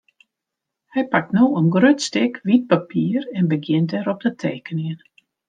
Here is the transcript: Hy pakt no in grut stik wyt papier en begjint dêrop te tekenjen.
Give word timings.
Hy 0.93 1.03
pakt 1.11 1.33
no 1.35 1.45
in 1.59 1.67
grut 1.75 2.01
stik 2.07 2.33
wyt 2.47 2.65
papier 2.71 3.21
en 3.37 3.45
begjint 3.51 3.89
dêrop 3.93 4.19
te 4.23 4.31
tekenjen. 4.41 4.99